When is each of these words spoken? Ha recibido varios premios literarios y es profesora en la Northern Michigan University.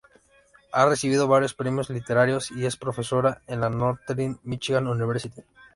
Ha 0.71 0.83
recibido 0.87 1.27
varios 1.27 1.53
premios 1.53 1.91
literarios 1.91 2.49
y 2.49 2.65
es 2.65 2.75
profesora 2.75 3.43
en 3.45 3.61
la 3.61 3.69
Northern 3.69 4.39
Michigan 4.43 4.87
University. 4.87 5.43